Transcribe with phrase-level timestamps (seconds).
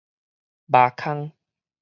[0.65, 1.31] 貓空